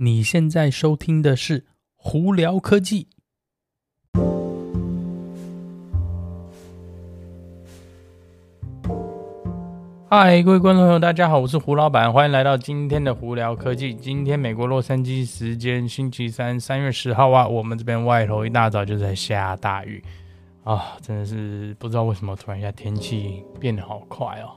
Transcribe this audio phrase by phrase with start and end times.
[0.00, 1.60] 你现在收听的是
[1.96, 3.08] 《胡聊科技》。
[10.08, 13.92] 嗨，各位观众朋友，大家好，我是胡老板，欢迎来到今天的《胡聊科技》。
[13.98, 20.00] 今天美国洛杉矶时间星期三，三月十号啊，我们这边外头一大早就在下大雨
[20.62, 24.54] 啊，真的是不知道为什么突然一下天气变得好快哦。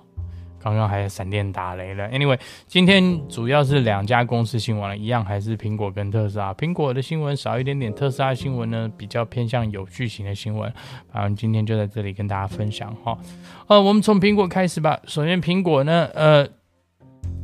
[0.64, 2.08] 刚刚还有闪电打雷了。
[2.10, 6.54] Anyway，今天主要是两家公司新闻了，一样还是苹果跟特斯拉。
[6.54, 10.72] 苹果的新闻少一点点，特斯拉新闻呢比较偏向有剧情的新闻。
[11.12, 13.18] 啊，今天就在这里跟大家分享哈。
[13.68, 15.00] 呃，我们从苹果开始吧。
[15.05, 16.48] 首先，苹果呢，呃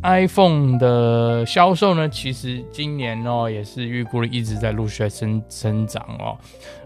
[0.04, 6.38] ，iPhone 的销售呢，其实今年哦也是预估了一直在陆续增增长哦。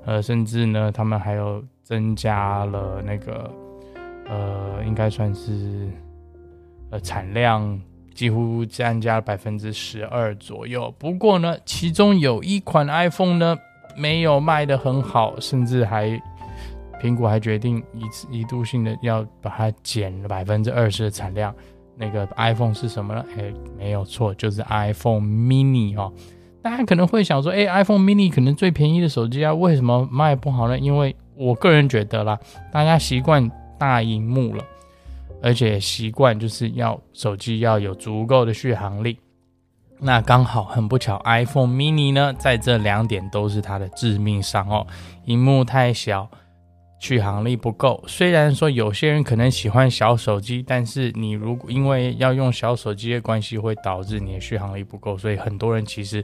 [0.06, 3.52] 呃，甚至呢，他们还有增加了那个，
[4.30, 5.90] 呃，应该算是。
[6.92, 7.82] 呃，产量
[8.14, 10.94] 几乎增加了百分之十二左右。
[11.00, 13.58] 不过呢，其中有一款 iPhone 呢
[13.98, 16.22] 没有卖得很好，甚至还
[17.02, 21.56] 苹果还决定一次一度性的要把它减了百分之二十的产量。
[21.98, 23.24] 那个 iPhone 是什么呢？
[23.38, 26.12] 哎，没有错，就是 iPhone Mini 哦。
[26.62, 30.78] 大家可能会想说，哎，iPhone Mini 可能最便宜的手机啊，为什么卖不好呢？
[30.78, 32.40] 因为我个人觉得啦，
[32.72, 34.64] 大家习惯大荧幕了。
[35.42, 39.18] 而且习惯就是要手机要有足够的续航力，
[40.00, 44.86] 那刚好很不巧，iPhone mini 呢，在这两点都是它的致命伤哦。
[45.26, 46.30] 荧幕太小，
[47.00, 48.04] 续航力不够。
[48.08, 56.24] 虽然说有些人可能喜欢小手机，但是你如果因为要用小手机的关系，会导致你的续航力不够，所以很多人其实。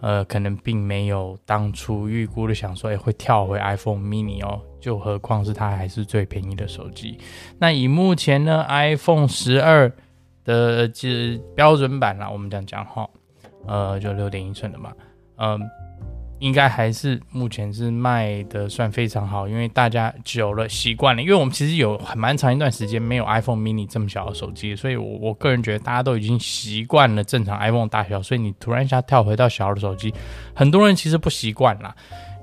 [0.00, 7.18] 呃，可能并没有当初预估的想说，哎，会跳回 iPhone mini 哦，就何况是它还是最便宜的手机。
[7.58, 9.92] 那以目前呢，iPhone 十二
[10.44, 13.08] 的这标准版啦，我们这样讲哈，
[13.66, 14.92] 呃，就六点一寸的嘛，
[15.36, 15.60] 嗯、
[16.38, 21.20] 应该还是目前是卖的算非常好，因为大家久了习惯了。
[21.20, 30.14] 因为我们其实有很蛮长一段时间没有 iPhone mini 这么小的手机，所以我我个人觉得大家都已经习惯了正常 iPhone 大小，所以你突然一下跳回到小的手机，
[30.54, 31.94] 很多人其实不习惯啦。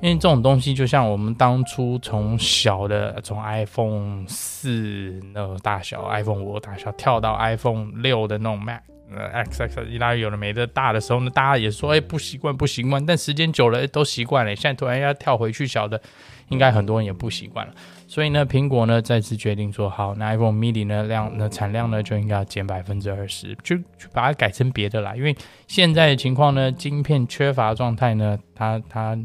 [0.01, 8.81] 因为这种东西就像我们当初从小的从 iPhone 四那个大小、iPhone 五大小跳到 iPhone 六的那种 Mac。
[9.13, 14.55] 呃，X X 一拉有的没的大的时候呢，大家也说哎、不习惯不习惯，但时间久了、欸、都习惯了。
[14.55, 16.01] 现在突然要跳回去小的，
[16.49, 17.73] 应该很多人也不习惯了。
[18.07, 25.15] 所以呢，苹果呢再次决定说好，那 iPhone mini 呢量那产量呢就应该要减百分之二十，就就把它改成别的啦。
[25.15, 25.35] 因为
[25.67, 29.17] 现在的情况呢，晶片缺乏状态呢，它它。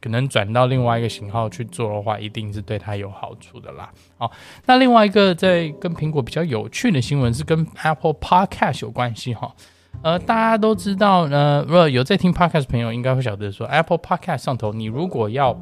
[0.00, 3.90] 可能转到另外一个型号去做的话，一定是对它有好处的啦。
[4.16, 4.30] 好，
[4.66, 9.54] 那另外一个在跟苹果比较有趣的新闻是跟 Apple Podcast 有关系哈。
[10.02, 15.58] 呃，大家都知道呢，如果有在听 Podcast 的朋友应该会晓得说，Apple Podcast 上头，你如果要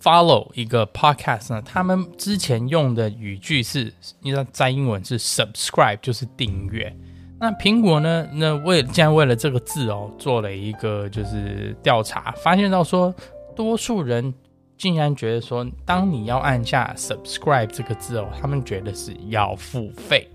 [0.00, 6.96] follow 一个 Podcast 呢，他们之前用的语句是，你知道在英文是 subscribe，就是订阅。
[7.38, 8.26] 那苹果呢？
[8.32, 13.14] 那为竟然为了这个字哦，做了一个就是调查，发现到说，
[13.54, 14.32] 多数人
[14.78, 20.26] 竟然觉得说，当你要按下 subscribe 这个字哦，他们觉得是要付费。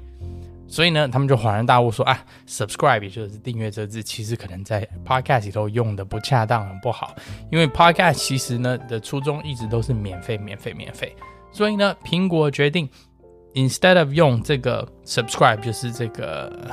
[0.68, 7.16] 所以呢，他们就恍然大悟说啊，subscribe 就是订阅这字，其实可能在 podcast 里头用的不恰当，很不好。
[7.52, 11.16] 因为 podcast 其实呢的初衷一直都是免费，免费，免费。
[11.52, 12.88] 所以呢，苹果决定。
[13.54, 16.72] Instead of 用这个 subscribe 就是这个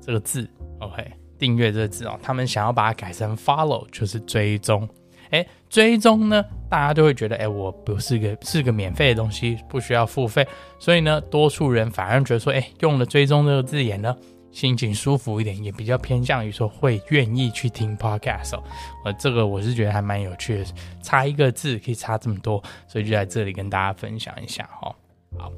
[0.00, 0.48] 这个字
[0.80, 4.88] ，OK，订阅这个字哦，他们想要把它改成 follow，就是追踪。
[5.30, 10.46] 哎，追踪呢，大家就会觉得，哎，我不是个是个免费的东西，不需要付费。
[10.78, 14.16] 所以呢，多数人反而觉得说，哎，用了追踪这个字眼呢，
[14.52, 18.62] 心情舒服一点，也比较偏向于说会愿意去听 podcast 哦。
[19.04, 20.64] 呃，这个我是觉得还蛮有趣的，
[21.02, 24.94] 差一个字可以差这么多，所以就在这里跟大家分享一下哈、哦。
[25.38, 25.52] 好。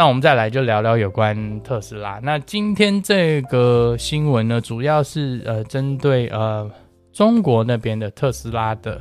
[0.00, 2.18] 那我们再来就聊聊有关特斯拉。
[2.22, 6.70] 那今天这个新闻呢，主要是呃针对呃
[7.12, 8.98] 中国那边的特斯拉的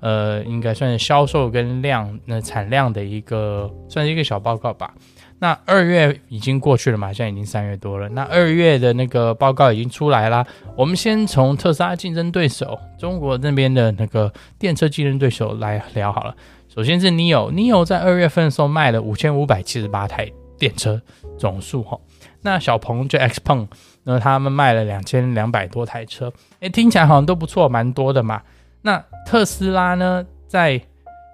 [0.00, 4.94] 呃应该算是销售跟量那产量的一个算是一个小报告吧。
[5.38, 8.08] 那二月已经过去了嘛，现在已经三月多了。
[8.08, 10.46] 那二月的那个报告已经出来啦。
[10.74, 16.34] 我们先从特斯拉竞争对手中国那边的那个电车竞争对手来聊好了。
[16.72, 21.02] 首先是 neo，neo 在二月份的时候卖了五千五百七十八台电车
[21.36, 21.98] 总数哈，
[22.42, 23.66] 那小鹏就 X Pong
[24.04, 28.40] 那他们卖了两千两百多台车，哎，听起来好像都不错，蛮多的嘛。
[28.82, 30.80] 那特斯拉呢，在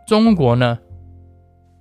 [0.06, 0.78] 中国呢，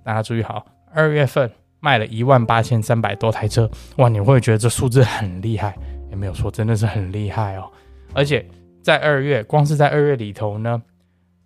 [0.04, 1.50] 大家注意好，二月份
[1.80, 5.74] 卖了一万八千三百多台车，哇，你会觉得这数字很厉害。
[6.10, 7.68] 也没有错，真的是很厉害哦。
[8.12, 8.46] 而且
[8.82, 10.80] 在二月，光是在二月里头呢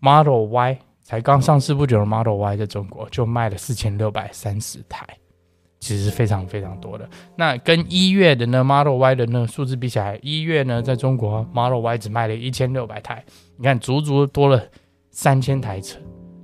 [0.00, 0.78] ，Model Y
[1.10, 5.04] 才刚上市不久的 Model Y 在中国就卖了四千六百三十台，
[5.80, 7.10] 其实是非常非常多的。
[7.34, 13.24] 那跟一月的呢 Model Y 的那个数字比起来，一月呢在中国 Model Y 只卖了一千六百台，
[13.56, 14.64] 你看足足多了
[15.10, 15.98] 三千台车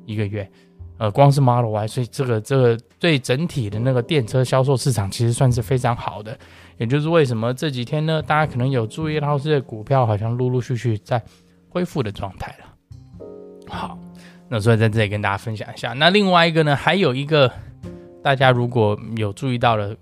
[0.05, 0.51] 一个月。
[0.99, 6.37] 呃，光是 Model Y，所以这个这个对整体的那个电车销售市场其实算是非常好的。
[6.77, 11.23] 也就是为什么这几天呢，大家可能有注意到这些股票好像陆陆续续在
[11.69, 12.67] 恢复的状态了。
[13.69, 13.97] 好，
[14.49, 15.93] 那所以在这里跟大家分享一下。
[15.93, 17.51] 那另外一个呢，还有一个
[18.23, 19.95] 大家如果有注意到了，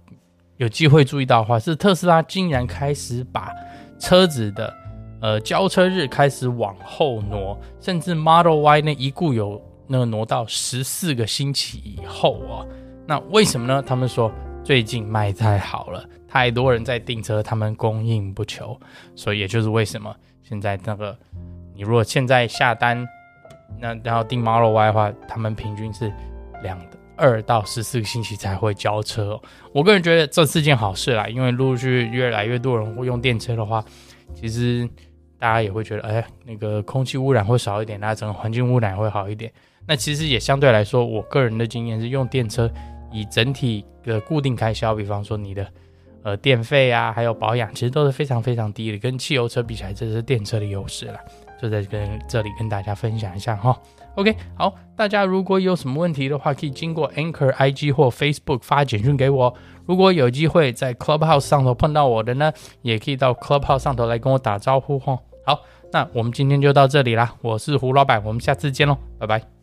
[0.56, 3.50] 有机会注意到的话，是特斯拉竟然开始把
[3.99, 4.75] 车子的
[5.20, 9.62] 呃交车日开始往后挪，甚至 Model Y 那一固有。
[9.87, 12.64] 那个挪到十四个星期以后啊，
[13.06, 13.85] 那为什么呢？
[13.87, 14.32] 他们说
[14.64, 18.81] 最近卖太好了，太多人在订车，他们供应不求，
[19.14, 21.14] 所以也就是为什么现在那个
[21.75, 23.06] 你如果现在下单，
[23.84, 26.10] 那然后订 Model Y 的话，他们平均是
[26.62, 26.81] 两
[27.16, 29.38] 二到十四个星期才会交车。
[29.75, 33.84] 我个人觉得这是件好事啦，因为陆续越来越多人会用电车的话，
[34.34, 34.88] 其实
[35.38, 39.52] 大家也会觉得，哎，那个空气污染会少一点，那整个环境污染会好一点。
[39.87, 42.70] 那其实也相对来说，我个人的经验是用电车，
[43.12, 45.66] 以整体的固定开销，比方说你的
[46.22, 51.20] 呃电费啊，还有保养，其实都是非常非常低的，跟汽油车比起来，这是电车的优势了。
[51.60, 53.76] 就在跟这里跟大家分享一下哈。
[54.16, 59.52] OK，好，大家如果有什么问题的话，可以经过 Anchor IG 或 Facebook 发简讯给我。
[59.86, 62.52] 如果有机会在 Clubhouse 上头碰到我的呢，
[62.82, 65.18] 也可以到 Clubhouse 上头来跟我打招呼哈。
[65.44, 65.60] 好，
[65.92, 69.53] 那我们今天就到这里啦，我是胡老板，我们下次见喽，拜拜。